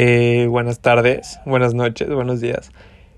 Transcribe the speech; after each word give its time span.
Eh, 0.00 0.46
buenas 0.48 0.78
tardes, 0.78 1.40
buenas 1.44 1.74
noches, 1.74 2.08
buenos 2.08 2.40
días. 2.40 2.70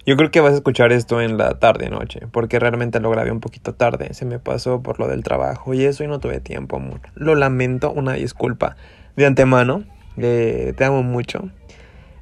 Yo 0.07 0.17
creo 0.17 0.31
que 0.31 0.41
vas 0.41 0.55
a 0.55 0.57
escuchar 0.57 0.93
esto 0.93 1.21
en 1.21 1.37
la 1.37 1.59
tarde 1.59 1.91
noche, 1.91 2.21
porque 2.33 2.59
realmente 2.59 3.01
lo 3.01 3.11
grabé 3.11 3.31
un 3.31 3.41
poquito 3.41 3.75
tarde, 3.75 4.15
se 4.15 4.25
me 4.25 4.39
pasó 4.39 4.83
por 4.83 4.99
lo 4.99 5.07
del 5.07 5.23
trabajo 5.23 5.75
y 5.75 5.85
eso 5.85 6.05
y 6.05 6.07
no 6.07 6.21
tuve 6.21 6.41
tiempo, 6.41 6.77
amor. 6.77 7.01
Lo 7.15 7.35
lamento, 7.35 7.93
una 7.93 8.15
disculpa 8.15 8.77
de 9.15 9.27
antemano, 9.27 9.85
eh, 10.17 10.73
te 10.75 10.85
amo 10.87 11.03
mucho. 11.03 11.51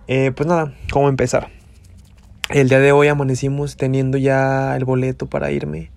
Eh, 0.09 0.33
pues 0.35 0.49
nada, 0.49 0.73
¿cómo 0.91 1.09
empezar? 1.09 1.51
El 2.51 2.69
día 2.69 2.81
de 2.81 2.91
hoy 2.91 3.07
amanecimos 3.07 3.77
teniendo 3.77 4.19
ya 4.19 4.77
el 4.77 4.85
boleto 4.85 5.27
para 5.27 5.53
irme 5.53 5.93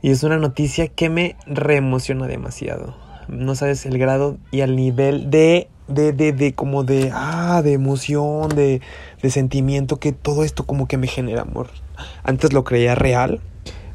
y 0.00 0.12
es 0.12 0.22
una 0.22 0.38
noticia 0.38 0.88
que 0.88 1.10
me 1.10 1.36
reemociona 1.44 2.26
demasiado. 2.26 2.96
No 3.28 3.54
sabes 3.54 3.84
el 3.84 3.98
grado 3.98 4.38
y 4.50 4.60
el 4.60 4.76
nivel 4.76 5.28
de 5.28 5.68
de, 5.90 6.12
de, 6.12 6.32
de 6.32 6.54
como 6.54 6.84
de, 6.84 7.10
ah, 7.12 7.60
de 7.62 7.72
emoción, 7.72 8.48
de, 8.48 8.80
de 9.22 9.30
sentimiento 9.30 9.98
que 9.98 10.12
todo 10.12 10.44
esto 10.44 10.64
como 10.66 10.86
que 10.86 10.96
me 10.96 11.06
genera 11.06 11.42
amor. 11.42 11.68
Antes 12.22 12.52
lo 12.52 12.64
creía 12.64 12.94
real, 12.94 13.40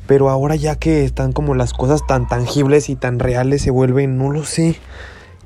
pero 0.08 0.30
ahora 0.30 0.56
ya 0.56 0.76
que 0.76 1.04
están 1.04 1.32
como 1.32 1.56
las 1.56 1.74
cosas 1.74 2.06
tan 2.06 2.28
tangibles 2.28 2.90
y 2.90 2.96
tan 2.96 3.20
reales 3.20 3.62
se 3.62 3.72
vuelven, 3.72 4.18
no 4.18 4.32
lo 4.32 4.44
sé, 4.44 4.76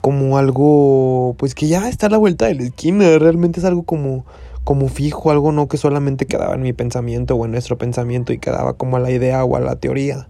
como 0.01 0.37
algo, 0.37 1.35
pues 1.37 1.55
que 1.55 1.67
ya 1.67 1.89
está 1.89 2.07
a 2.07 2.09
la 2.09 2.17
vuelta 2.17 2.47
de 2.47 2.55
la 2.55 2.63
esquina, 2.63 3.17
realmente 3.19 3.59
es 3.59 3.65
algo 3.65 3.83
como, 3.83 4.25
como 4.63 4.87
fijo, 4.87 5.31
algo 5.31 5.51
no 5.51 5.67
que 5.67 5.77
solamente 5.77 6.25
quedaba 6.25 6.55
en 6.55 6.61
mi 6.61 6.73
pensamiento 6.73 7.35
o 7.35 7.45
en 7.45 7.51
nuestro 7.51 7.77
pensamiento 7.77 8.33
y 8.33 8.37
quedaba 8.37 8.73
como 8.73 8.97
a 8.97 8.99
la 8.99 9.11
idea 9.11 9.43
o 9.43 9.55
a 9.55 9.59
la 9.59 9.75
teoría. 9.75 10.27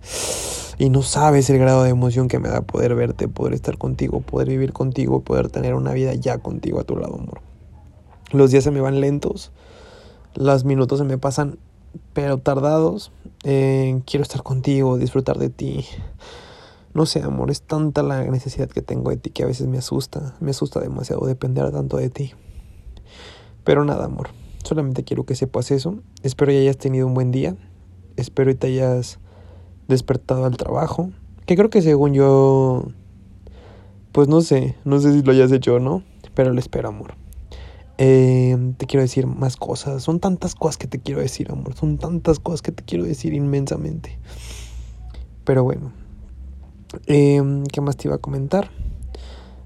Y 0.80 0.90
no 0.90 1.02
sabes 1.02 1.50
el 1.50 1.60
grado 1.60 1.84
de 1.84 1.90
emoción 1.90 2.30
que 2.30 2.40
me 2.40 2.48
da 2.48 2.62
poder 2.62 2.96
verte, 2.96 3.28
poder 3.28 3.54
estar 3.54 3.78
contigo, 3.78 4.22
poder 4.22 4.48
vivir 4.48 4.72
contigo, 4.72 5.20
poder 5.20 5.50
tener 5.50 5.74
una 5.74 5.92
vida 5.92 6.14
ya 6.14 6.38
contigo 6.38 6.80
a 6.80 6.86
tu 6.86 6.96
lado, 6.96 7.16
amor. 7.16 7.42
Los 8.32 8.52
días 8.52 8.64
se 8.64 8.72
me 8.72 8.80
van 8.80 9.02
lentos, 9.02 9.52
los 10.36 10.64
minutos 10.64 11.00
se 11.00 11.04
me 11.04 11.18
pasan, 11.18 11.60
pero 12.14 12.38
tardados. 12.38 13.12
Eh, 13.44 14.02
quiero 14.06 14.24
estar 14.24 14.42
contigo, 14.42 14.98
disfrutar 14.98 15.38
de 15.38 15.50
ti. 15.50 15.86
No 16.94 17.06
sé, 17.06 17.24
amor, 17.24 17.52
es 17.52 17.62
tanta 17.62 18.02
la 18.02 18.24
necesidad 18.24 18.70
que 18.70 18.82
tengo 18.82 19.10
de 19.10 19.18
ti 19.18 19.32
que 19.32 19.44
a 19.44 19.48
veces 19.48 19.68
me 19.68 19.80
asusta, 19.80 20.38
me 20.40 20.52
asusta 20.52 20.80
demasiado 20.80 21.26
depender 21.26 21.72
tanto 21.72 21.98
de 21.98 22.10
ti. 22.10 22.32
Pero 23.66 23.84
nada, 23.84 24.06
amor, 24.06 24.30
solamente 24.64 25.04
quiero 25.04 25.26
que 25.26 25.36
sepas 25.36 25.72
eso. 25.72 26.00
Espero 26.24 26.52
que 26.54 26.60
hayas 26.60 26.78
tenido 26.78 27.06
un 27.06 27.16
buen 27.16 27.32
día. 27.32 27.58
Espero 28.16 28.50
que 28.52 28.56
te 28.56 28.68
hayas 28.68 29.20
despertado 29.90 30.46
al 30.46 30.56
trabajo. 30.56 31.12
Que 31.46 31.58
creo 31.58 31.70
que 31.70 31.82
según 31.82 32.14
yo, 32.14 32.86
pues 34.14 34.28
no 34.28 34.42
sé, 34.42 34.76
no 34.86 35.00
sé 35.00 35.12
si 35.12 35.24
lo 35.24 35.32
hayas 35.32 35.52
hecho 35.52 35.76
o 35.76 35.80
no, 35.80 36.04
pero 36.34 36.54
lo 36.54 36.60
espero, 36.60 36.90
amor. 36.90 37.16
Eh, 37.98 38.58
te 38.78 38.86
quiero 38.86 39.02
decir 39.02 39.28
más 39.28 39.58
cosas. 39.58 40.02
Son 40.02 40.22
tantas 40.22 40.56
cosas 40.56 40.78
que 40.78 40.88
te 40.88 41.00
quiero 41.00 41.20
decir, 41.20 41.52
amor. 41.52 41.76
Son 41.76 41.98
tantas 41.98 42.40
cosas 42.40 42.62
que 42.62 42.72
te 42.72 42.84
quiero 42.84 43.04
decir 43.04 43.34
inmensamente. 43.34 44.18
Pero 45.44 45.66
bueno. 45.66 45.92
Eh, 47.08 47.44
¿Qué 47.72 47.82
más 47.82 47.98
te 47.98 48.08
iba 48.08 48.16
a 48.16 48.20
comentar? 48.20 48.72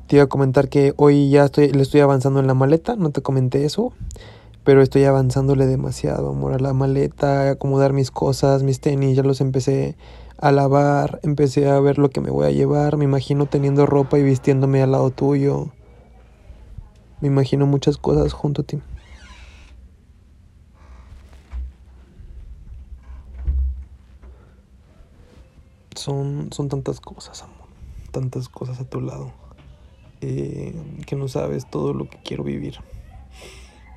Te 0.07 0.15
iba 0.15 0.25
a 0.25 0.27
comentar 0.27 0.67
que 0.67 0.93
hoy 0.97 1.29
ya 1.29 1.45
estoy, 1.45 1.71
le 1.71 1.83
estoy 1.83 2.01
avanzando 2.01 2.39
en 2.39 2.47
la 2.47 2.55
maleta. 2.55 2.95
No 2.95 3.11
te 3.11 3.21
comenté 3.21 3.65
eso. 3.65 3.93
Pero 4.63 4.81
estoy 4.81 5.03
avanzándole 5.03 5.65
demasiado, 5.65 6.29
amor, 6.29 6.53
a 6.53 6.59
la 6.59 6.73
maleta, 6.73 7.49
acomodar 7.49 7.91
mis 7.91 8.11
cosas, 8.11 8.63
mis 8.63 8.79
tenis, 8.79 9.17
ya 9.17 9.23
los 9.23 9.41
empecé 9.41 9.97
a 10.37 10.51
lavar, 10.51 11.19
empecé 11.23 11.69
a 11.69 11.79
ver 11.81 11.97
lo 11.97 12.09
que 12.09 12.21
me 12.21 12.29
voy 12.29 12.47
a 12.47 12.51
llevar, 12.51 12.95
me 12.95 13.03
imagino 13.03 13.45
teniendo 13.45 13.85
ropa 13.85 14.17
y 14.19 14.23
vistiéndome 14.23 14.81
al 14.81 14.91
lado 14.91 15.09
tuyo. 15.09 15.67
Me 17.19 17.27
imagino 17.27 17.65
muchas 17.65 17.97
cosas 17.97 18.33
junto 18.33 18.61
a 18.61 18.65
ti. 18.65 18.81
Son, 25.95 26.49
son 26.51 26.69
tantas 26.69 26.99
cosas, 26.99 27.43
amor. 27.43 27.67
Tantas 28.11 28.49
cosas 28.49 28.79
a 28.79 28.83
tu 28.83 28.99
lado. 28.99 29.31
Eh, 30.19 30.73
que 31.05 31.15
no 31.15 31.27
sabes 31.27 31.69
todo 31.69 31.93
lo 31.93 32.09
que 32.09 32.17
quiero 32.23 32.43
vivir. 32.43 32.79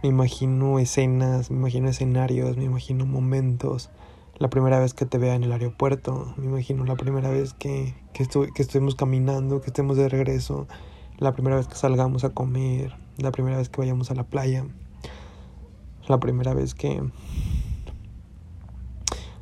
Me 0.06 0.10
imagino 0.10 0.78
escenas, 0.78 1.50
me 1.50 1.56
imagino 1.56 1.88
escenarios, 1.88 2.56
me 2.56 2.62
imagino 2.62 3.06
momentos. 3.06 3.90
La 4.38 4.48
primera 4.48 4.78
vez 4.78 4.94
que 4.94 5.04
te 5.04 5.18
vea 5.18 5.34
en 5.34 5.42
el 5.42 5.50
aeropuerto, 5.50 6.32
me 6.36 6.46
imagino 6.46 6.84
la 6.84 6.94
primera 6.94 7.28
vez 7.28 7.54
que, 7.54 7.92
que, 8.12 8.24
que 8.54 8.62
estemos 8.62 8.94
caminando, 8.94 9.60
que 9.60 9.66
estemos 9.66 9.96
de 9.96 10.08
regreso, 10.08 10.68
la 11.18 11.32
primera 11.32 11.56
vez 11.56 11.66
que 11.66 11.74
salgamos 11.74 12.22
a 12.22 12.30
comer, 12.30 12.94
la 13.18 13.32
primera 13.32 13.56
vez 13.56 13.68
que 13.68 13.80
vayamos 13.80 14.12
a 14.12 14.14
la 14.14 14.22
playa, 14.22 14.64
la 16.06 16.20
primera 16.20 16.54
vez 16.54 16.76
que... 16.76 17.02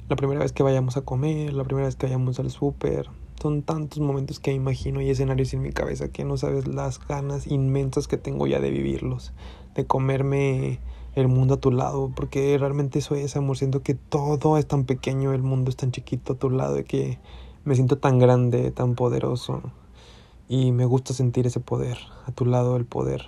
La 0.08 0.16
primera 0.16 0.41
vez 0.41 0.52
que 0.52 0.62
vayamos 0.62 0.96
a 0.96 1.02
comer, 1.02 1.52
la 1.52 1.64
primera 1.64 1.88
vez 1.88 1.96
que 1.96 2.06
vayamos 2.06 2.41
al 2.41 2.50
súper, 2.50 3.10
son 3.44 3.60
tantos 3.60 4.00
momentos 4.00 4.41
que 4.41 4.55
imagino 4.55 5.03
y 5.03 5.10
escenarios 5.10 5.53
en 5.53 5.60
mi 5.60 5.71
cabeza 5.71 6.09
que 6.09 6.25
no 6.25 6.38
sabes 6.38 6.66
las 6.66 6.99
ganas 7.06 7.47
inmensas 7.47 8.09
que 8.09 8.16
tengo 8.16 8.47
ya 8.47 8.59
de 8.59 8.71
vivirlos, 8.71 9.34
de 9.75 9.87
comerme 9.87 10.81
el 11.15 11.28
mundo 11.28 11.53
a 11.53 11.56
tu 11.60 11.71
lado, 11.71 12.10
porque 12.16 12.56
realmente 12.56 13.00
eso 13.00 13.16
es 13.16 13.37
amor, 13.37 13.59
siento 13.59 13.82
que 13.82 13.93
todo 13.93 14.56
es 14.56 14.66
tan 14.66 14.84
pequeño, 14.84 15.34
el 15.34 15.43
mundo 15.43 15.69
es 15.69 15.77
tan 15.77 15.93
chiquito 15.93 16.32
a 16.32 16.37
tu 16.37 16.49
lado, 16.49 16.78
y 16.78 16.84
que 16.84 17.19
me 17.66 17.75
siento 17.75 17.99
tan 17.99 18.19
grande, 18.19 18.71
tan 18.71 18.94
poderoso, 18.94 19.61
y 20.49 20.72
me 20.72 20.87
gusta 20.87 21.12
sentir 21.12 21.47
ese 21.47 21.61
poder, 21.61 21.99
a 22.25 22.32
tu 22.32 22.47
lado 22.47 22.78
el 22.78 22.87
poder 22.87 23.26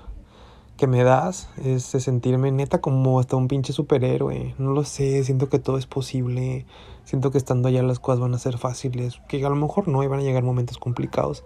que 0.76 0.86
me 0.86 1.02
das 1.02 1.48
es 1.64 1.84
sentirme 1.84 2.52
neta 2.52 2.80
como 2.80 3.18
hasta 3.18 3.36
un 3.36 3.48
pinche 3.48 3.72
superhéroe. 3.72 4.54
No 4.58 4.72
lo 4.72 4.84
sé, 4.84 5.24
siento 5.24 5.48
que 5.48 5.58
todo 5.58 5.78
es 5.78 5.86
posible. 5.86 6.66
Siento 7.04 7.30
que 7.30 7.38
estando 7.38 7.68
allá 7.68 7.82
las 7.82 7.98
cosas 7.98 8.20
van 8.20 8.34
a 8.34 8.38
ser 8.38 8.58
fáciles. 8.58 9.20
Que 9.28 9.44
a 9.44 9.48
lo 9.48 9.56
mejor 9.56 9.88
no, 9.88 10.02
y 10.02 10.06
van 10.06 10.20
a 10.20 10.22
llegar 10.22 10.42
momentos 10.42 10.78
complicados. 10.78 11.44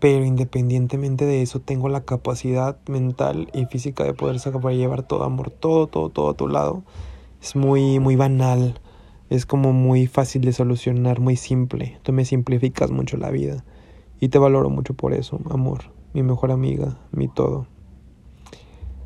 Pero 0.00 0.24
independientemente 0.24 1.24
de 1.26 1.42
eso, 1.42 1.60
tengo 1.60 1.88
la 1.88 2.04
capacidad 2.04 2.76
mental 2.88 3.48
y 3.54 3.66
física 3.66 4.04
de 4.04 4.14
poder 4.14 4.40
sacar 4.40 4.60
llevar 4.72 5.04
todo 5.04 5.22
amor, 5.22 5.50
todo, 5.50 5.86
todo, 5.86 6.10
todo 6.10 6.30
a 6.30 6.34
tu 6.34 6.48
lado. 6.48 6.82
Es 7.40 7.54
muy, 7.54 8.00
muy 8.00 8.16
banal. 8.16 8.80
Es 9.30 9.46
como 9.46 9.72
muy 9.72 10.06
fácil 10.08 10.42
de 10.42 10.52
solucionar, 10.52 11.20
muy 11.20 11.36
simple. 11.36 11.98
Tú 12.02 12.12
me 12.12 12.24
simplificas 12.24 12.90
mucho 12.90 13.16
la 13.16 13.30
vida. 13.30 13.64
Y 14.18 14.28
te 14.28 14.38
valoro 14.38 14.70
mucho 14.70 14.94
por 14.94 15.14
eso, 15.14 15.40
amor. 15.50 15.84
Mi 16.14 16.22
mejor 16.22 16.50
amiga, 16.50 16.98
mi 17.12 17.28
todo. 17.28 17.66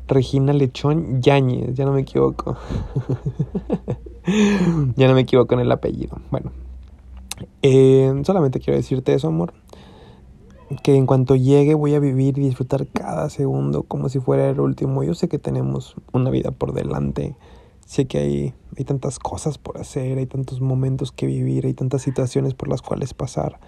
Regina 0.07 0.53
Lechón 0.53 1.21
Yáñez, 1.21 1.73
ya 1.73 1.85
no 1.85 1.91
me 1.91 2.01
equivoco. 2.01 2.57
ya 4.95 5.07
no 5.07 5.13
me 5.13 5.21
equivoco 5.21 5.53
en 5.55 5.61
el 5.61 5.71
apellido. 5.71 6.17
Bueno, 6.31 6.51
eh, 7.61 8.21
solamente 8.25 8.59
quiero 8.59 8.77
decirte 8.77 9.13
eso, 9.13 9.27
amor. 9.27 9.53
Que 10.83 10.95
en 10.95 11.05
cuanto 11.05 11.35
llegue 11.35 11.75
voy 11.75 11.95
a 11.95 11.99
vivir 11.99 12.37
y 12.37 12.41
disfrutar 12.41 12.87
cada 12.87 13.29
segundo 13.29 13.83
como 13.83 14.09
si 14.09 14.19
fuera 14.19 14.49
el 14.49 14.59
último. 14.59 15.03
Yo 15.03 15.13
sé 15.13 15.29
que 15.29 15.39
tenemos 15.39 15.95
una 16.11 16.29
vida 16.29 16.51
por 16.51 16.73
delante. 16.73 17.35
Sé 17.85 18.05
que 18.05 18.17
hay, 18.17 18.53
hay 18.77 18.83
tantas 18.83 19.17
cosas 19.17 19.57
por 19.57 19.77
hacer, 19.77 20.17
hay 20.17 20.25
tantos 20.25 20.59
momentos 20.59 21.13
que 21.13 21.25
vivir, 21.25 21.65
hay 21.65 21.73
tantas 21.73 22.01
situaciones 22.01 22.53
por 22.53 22.67
las 22.67 22.81
cuales 22.81 23.13
pasar 23.13 23.59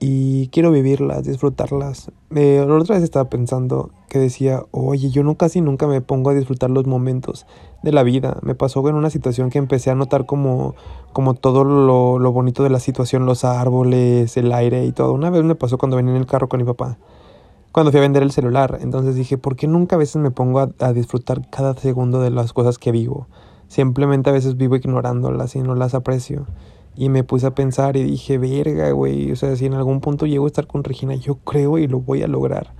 y 0.00 0.48
quiero 0.48 0.70
vivirlas, 0.70 1.24
disfrutarlas. 1.24 2.10
Eh, 2.34 2.64
la 2.66 2.74
otra 2.74 2.96
vez 2.96 3.04
estaba 3.04 3.28
pensando 3.30 3.90
que 4.08 4.18
decía, 4.18 4.62
oye, 4.70 5.10
yo 5.10 5.22
no 5.22 5.36
casi 5.36 5.60
nunca 5.60 5.86
me 5.86 6.00
pongo 6.00 6.30
a 6.30 6.34
disfrutar 6.34 6.70
los 6.70 6.86
momentos 6.86 7.46
de 7.82 7.92
la 7.92 8.02
vida. 8.02 8.38
Me 8.42 8.54
pasó 8.54 8.86
en 8.88 8.96
una 8.96 9.10
situación 9.10 9.50
que 9.50 9.58
empecé 9.58 9.90
a 9.90 9.94
notar 9.94 10.26
como, 10.26 10.74
como 11.12 11.34
todo 11.34 11.64
lo, 11.64 12.18
lo 12.18 12.32
bonito 12.32 12.62
de 12.62 12.70
la 12.70 12.80
situación, 12.80 13.26
los 13.26 13.44
árboles, 13.44 14.36
el 14.36 14.52
aire 14.52 14.84
y 14.84 14.92
todo. 14.92 15.12
Una 15.12 15.30
vez 15.30 15.44
me 15.44 15.54
pasó 15.54 15.78
cuando 15.78 15.96
venía 15.96 16.12
en 16.12 16.20
el 16.20 16.26
carro 16.26 16.48
con 16.48 16.60
mi 16.60 16.66
papá, 16.66 16.98
cuando 17.72 17.90
fui 17.90 17.98
a 17.98 18.02
vender 18.02 18.22
el 18.22 18.32
celular. 18.32 18.78
Entonces 18.82 19.14
dije, 19.14 19.38
¿por 19.38 19.56
qué 19.56 19.66
nunca 19.66 19.96
a 19.96 19.98
veces 19.98 20.16
me 20.16 20.30
pongo 20.30 20.60
a, 20.60 20.70
a 20.80 20.92
disfrutar 20.92 21.48
cada 21.50 21.74
segundo 21.74 22.20
de 22.20 22.30
las 22.30 22.52
cosas 22.52 22.78
que 22.78 22.92
vivo? 22.92 23.26
Simplemente 23.68 24.30
a 24.30 24.32
veces 24.32 24.56
vivo 24.56 24.76
ignorándolas 24.76 25.56
y 25.56 25.62
no 25.62 25.74
las 25.74 25.94
aprecio. 25.94 26.46
Y 26.96 27.08
me 27.08 27.24
puse 27.24 27.46
a 27.46 27.54
pensar 27.54 27.96
y 27.96 28.04
dije, 28.04 28.38
verga, 28.38 28.90
güey, 28.92 29.32
o 29.32 29.36
sea, 29.36 29.56
si 29.56 29.66
en 29.66 29.74
algún 29.74 30.00
punto 30.00 30.26
llego 30.26 30.44
a 30.44 30.48
estar 30.48 30.66
con 30.66 30.84
Regina, 30.84 31.14
yo 31.14 31.36
creo 31.36 31.78
y 31.78 31.88
lo 31.88 32.00
voy 32.00 32.22
a 32.22 32.28
lograr. 32.28 32.72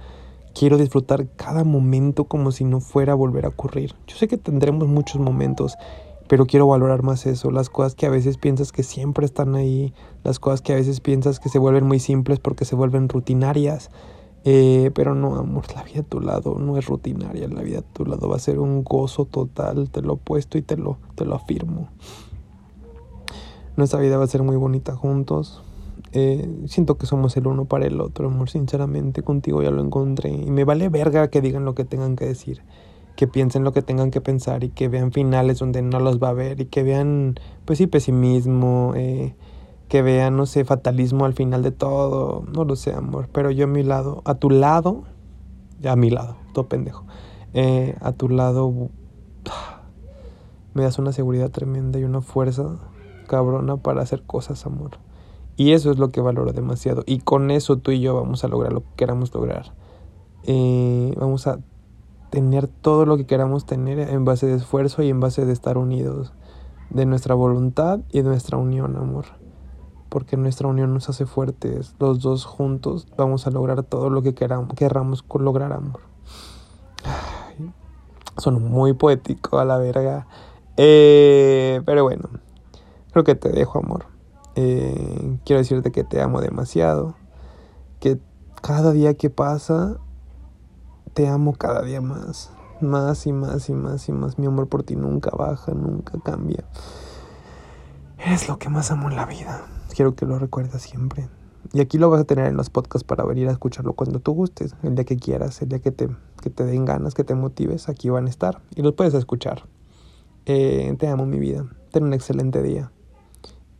Quiero 0.54 0.78
disfrutar 0.78 1.26
cada 1.36 1.64
momento 1.64 2.24
como 2.24 2.52
si 2.52 2.62
no 2.64 2.80
fuera 2.80 3.12
a 3.12 3.16
volver 3.16 3.44
a 3.44 3.48
ocurrir. 3.48 3.94
Yo 4.06 4.16
sé 4.16 4.28
que 4.28 4.36
tendremos 4.36 4.86
muchos 4.86 5.20
momentos, 5.20 5.74
pero 6.28 6.46
quiero 6.46 6.68
valorar 6.68 7.02
más 7.02 7.26
eso, 7.26 7.50
las 7.50 7.70
cosas 7.70 7.96
que 7.96 8.06
a 8.06 8.10
veces 8.10 8.38
piensas 8.38 8.70
que 8.70 8.84
siempre 8.84 9.26
están 9.26 9.56
ahí, 9.56 9.92
las 10.22 10.38
cosas 10.38 10.62
que 10.62 10.72
a 10.72 10.76
veces 10.76 11.00
piensas 11.00 11.40
que 11.40 11.48
se 11.48 11.58
vuelven 11.58 11.86
muy 11.86 11.98
simples 11.98 12.38
porque 12.38 12.64
se 12.64 12.76
vuelven 12.76 13.08
rutinarias. 13.08 13.90
Eh, 14.46 14.90
pero 14.94 15.14
no, 15.14 15.36
amor, 15.36 15.64
la 15.74 15.82
vida 15.82 16.00
a 16.00 16.02
tu 16.02 16.20
lado 16.20 16.56
no 16.58 16.76
es 16.76 16.86
rutinaria, 16.86 17.48
la 17.48 17.62
vida 17.62 17.78
a 17.78 17.82
tu 17.82 18.04
lado 18.04 18.28
va 18.28 18.36
a 18.36 18.38
ser 18.38 18.58
un 18.58 18.84
gozo 18.84 19.24
total, 19.24 19.88
te 19.90 20.02
lo 20.02 20.14
he 20.14 20.16
puesto 20.18 20.58
y 20.58 20.62
te 20.62 20.76
lo, 20.76 20.98
te 21.14 21.24
lo 21.24 21.34
afirmo. 21.34 21.88
Nuestra 23.76 24.00
vida 24.00 24.18
va 24.18 24.24
a 24.24 24.28
ser 24.28 24.42
muy 24.42 24.56
bonita 24.56 24.94
juntos. 24.94 25.62
Eh, 26.12 26.48
siento 26.66 26.96
que 26.96 27.06
somos 27.06 27.36
el 27.36 27.46
uno 27.46 27.64
para 27.64 27.86
el 27.86 28.00
otro, 28.00 28.28
amor. 28.28 28.48
Sinceramente, 28.48 29.22
contigo 29.22 29.62
ya 29.62 29.70
lo 29.70 29.82
encontré. 29.82 30.30
Y 30.30 30.50
me 30.50 30.64
vale 30.64 30.88
verga 30.88 31.28
que 31.28 31.40
digan 31.40 31.64
lo 31.64 31.74
que 31.74 31.84
tengan 31.84 32.16
que 32.16 32.26
decir. 32.26 32.62
que 33.16 33.26
piensen 33.26 33.64
lo 33.64 33.72
que 33.72 33.82
tengan 33.82 34.10
que 34.10 34.20
pensar 34.20 34.64
y 34.64 34.70
que 34.70 34.88
vean 34.88 35.12
finales 35.12 35.58
donde 35.58 35.82
no 35.82 36.00
los 36.00 36.18
va 36.22 36.30
a 36.30 36.32
ver 36.32 36.60
y 36.60 36.66
que 36.66 36.82
vean, 36.82 37.36
pues 37.64 37.78
sí, 37.78 37.86
pesimismo, 37.86 38.92
eh, 38.96 39.34
que 39.88 40.02
vean, 40.02 40.36
no 40.36 40.46
sé, 40.46 40.64
fatalismo 40.64 41.24
al 41.24 41.34
final 41.34 41.62
de 41.62 41.70
todo, 41.70 42.44
no 42.52 42.64
lo 42.64 42.76
sé, 42.76 42.92
amor, 42.92 43.28
pero 43.32 43.50
yo 43.50 43.64
a 43.64 43.68
mi 43.68 43.82
lado, 43.82 44.22
a 44.24 44.34
tu 44.34 44.50
lado, 44.50 45.04
ya 45.80 45.92
a 45.92 45.96
mi 45.96 46.10
lado, 46.10 46.36
todo 46.52 46.68
pendejo, 46.68 47.04
eh, 47.52 47.94
a 48.00 48.12
tu 48.12 48.28
lado 48.28 48.72
me 50.74 50.82
das 50.82 50.98
una 50.98 51.12
seguridad 51.12 51.50
tremenda 51.50 51.98
y 52.00 52.04
una 52.04 52.20
fuerza 52.20 52.78
cabrona 53.24 53.76
para 53.76 54.02
hacer 54.02 54.22
cosas, 54.22 54.64
amor. 54.66 54.92
Y 55.56 55.72
eso 55.72 55.90
es 55.90 55.98
lo 55.98 56.10
que 56.10 56.20
valoro 56.20 56.52
demasiado. 56.52 57.02
Y 57.06 57.20
con 57.20 57.50
eso 57.50 57.76
tú 57.76 57.92
y 57.92 58.00
yo 58.00 58.14
vamos 58.14 58.44
a 58.44 58.48
lograr 58.48 58.72
lo 58.72 58.80
que 58.80 58.90
queramos 58.96 59.32
lograr. 59.32 59.72
Eh, 60.44 61.14
vamos 61.16 61.46
a 61.46 61.60
tener 62.30 62.66
todo 62.66 63.06
lo 63.06 63.16
que 63.16 63.26
queramos 63.26 63.64
tener 63.64 64.00
en 64.00 64.24
base 64.24 64.46
de 64.46 64.56
esfuerzo 64.56 65.02
y 65.02 65.08
en 65.08 65.20
base 65.20 65.46
de 65.46 65.52
estar 65.52 65.78
unidos. 65.78 66.32
De 66.90 67.06
nuestra 67.06 67.34
voluntad 67.34 68.00
y 68.10 68.22
de 68.22 68.28
nuestra 68.28 68.58
unión, 68.58 68.96
amor. 68.96 69.26
Porque 70.08 70.36
nuestra 70.36 70.66
unión 70.68 70.92
nos 70.92 71.08
hace 71.08 71.26
fuertes. 71.26 71.94
Los 72.00 72.20
dos 72.20 72.44
juntos 72.44 73.06
vamos 73.16 73.46
a 73.46 73.50
lograr 73.50 73.84
todo 73.84 74.10
lo 74.10 74.22
que 74.22 74.34
queramos, 74.34 75.24
lograr, 75.38 75.72
amor. 75.72 76.00
son 78.38 78.62
muy 78.62 78.92
poético 78.92 79.58
a 79.60 79.64
la 79.64 79.78
verga. 79.78 80.26
Eh, 80.76 81.80
pero 81.86 82.02
bueno, 82.02 82.28
creo 83.14 83.22
que 83.22 83.36
te 83.36 83.48
dejo, 83.50 83.78
amor. 83.78 84.06
Eh, 84.56 85.38
quiero 85.44 85.60
decirte 85.60 85.92
que 85.92 86.02
te 86.02 86.20
amo 86.20 86.40
demasiado. 86.40 87.14
Que 88.00 88.18
cada 88.60 88.90
día 88.90 89.14
que 89.14 89.30
pasa, 89.30 89.98
te 91.14 91.28
amo 91.28 91.52
cada 91.52 91.82
día 91.82 92.00
más. 92.00 92.50
Más 92.80 93.24
y 93.28 93.32
más 93.32 93.68
y 93.68 93.72
más 93.72 94.08
y 94.08 94.12
más. 94.12 94.36
Mi 94.36 94.46
amor 94.46 94.68
por 94.68 94.82
ti 94.82 94.96
nunca 94.96 95.30
baja, 95.30 95.72
nunca 95.72 96.18
cambia. 96.24 96.64
Eres 98.18 98.48
lo 98.48 98.58
que 98.58 98.68
más 98.68 98.90
amo 98.90 99.08
en 99.08 99.14
la 99.14 99.26
vida. 99.26 99.64
Quiero 99.94 100.16
que 100.16 100.26
lo 100.26 100.40
recuerdes 100.40 100.82
siempre. 100.82 101.28
Y 101.72 101.80
aquí 101.80 101.98
lo 101.98 102.10
vas 102.10 102.22
a 102.22 102.24
tener 102.24 102.46
en 102.46 102.56
los 102.56 102.68
podcasts 102.68 103.06
para 103.06 103.24
venir 103.24 103.48
a 103.48 103.52
escucharlo 103.52 103.92
cuando 103.92 104.18
tú 104.18 104.32
gustes, 104.32 104.74
el 104.82 104.96
día 104.96 105.04
que 105.04 105.16
quieras, 105.16 105.62
el 105.62 105.68
día 105.68 105.78
que 105.78 105.92
te, 105.92 106.08
que 106.42 106.50
te 106.50 106.64
den 106.64 106.84
ganas, 106.84 107.14
que 107.14 107.22
te 107.22 107.36
motives, 107.36 107.88
aquí 107.88 108.10
van 108.10 108.26
a 108.26 108.30
estar 108.30 108.60
y 108.74 108.82
los 108.82 108.94
puedes 108.94 109.14
escuchar. 109.14 109.66
Eh, 110.46 110.94
te 110.98 111.06
amo 111.06 111.26
mi 111.26 111.38
vida. 111.38 111.64
Ten 111.92 112.02
un 112.02 112.12
excelente 112.12 112.60
día. 112.60 112.90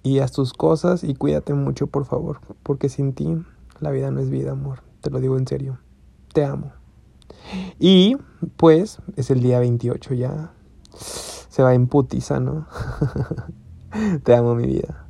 Y 0.05 0.21
haz 0.21 0.31
tus 0.31 0.53
cosas 0.53 1.03
y 1.03 1.15
cuídate 1.15 1.55
mucho, 1.55 1.89
por 1.89 2.05
favor. 2.05 2.41
Porque 2.63 2.89
sin 2.89 3.15
ti 3.15 3.43
la 3.81 3.91
vida 3.91 4.13
no 4.13 4.21
es 4.21 4.31
vida, 4.31 4.53
amor. 4.53 4.83
Te 5.01 5.11
lo 5.11 5.19
digo 5.19 5.37
en 5.39 5.49
serio. 5.49 5.81
Te 6.33 6.45
amo. 6.45 6.73
Y 7.81 8.17
pues 8.57 8.99
es 9.17 9.31
el 9.31 9.41
día 9.41 9.59
28 9.59 10.15
ya. 10.15 10.53
Se 10.95 11.63
va 11.63 11.75
en 11.75 11.87
putiza, 11.87 12.39
¿no? 12.39 12.69
te 14.25 14.35
amo 14.35 14.55
mi 14.55 14.67
vida. 14.67 15.04